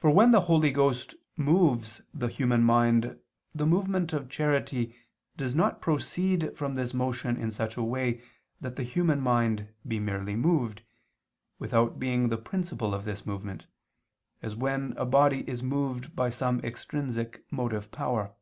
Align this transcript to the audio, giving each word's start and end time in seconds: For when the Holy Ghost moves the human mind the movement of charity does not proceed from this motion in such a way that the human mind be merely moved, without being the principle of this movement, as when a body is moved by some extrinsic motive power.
For 0.00 0.10
when 0.10 0.32
the 0.32 0.40
Holy 0.50 0.72
Ghost 0.72 1.14
moves 1.36 2.02
the 2.12 2.26
human 2.26 2.64
mind 2.64 3.20
the 3.54 3.66
movement 3.66 4.12
of 4.12 4.28
charity 4.28 4.96
does 5.36 5.54
not 5.54 5.80
proceed 5.80 6.56
from 6.56 6.74
this 6.74 6.92
motion 6.92 7.36
in 7.36 7.52
such 7.52 7.76
a 7.76 7.82
way 7.84 8.20
that 8.60 8.74
the 8.74 8.82
human 8.82 9.20
mind 9.20 9.68
be 9.86 10.00
merely 10.00 10.34
moved, 10.34 10.82
without 11.56 12.00
being 12.00 12.30
the 12.30 12.36
principle 12.36 12.92
of 12.92 13.04
this 13.04 13.24
movement, 13.24 13.68
as 14.42 14.56
when 14.56 14.92
a 14.96 15.06
body 15.06 15.48
is 15.48 15.62
moved 15.62 16.16
by 16.16 16.30
some 16.30 16.58
extrinsic 16.64 17.44
motive 17.52 17.92
power. 17.92 18.34